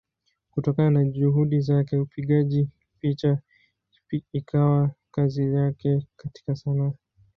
[0.51, 2.69] Kutokana na Juhudi zake upigaji
[2.99, 3.39] picha
[4.33, 6.91] ukawa kazi yake katika Sanaa.